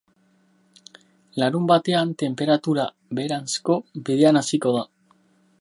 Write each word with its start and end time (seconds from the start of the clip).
Larunbatean 1.43 2.15
tenperatura 2.23 2.89
beheranzko 3.21 3.79
bidean 4.09 4.43
hasiko 4.45 4.77
da. 4.79 4.87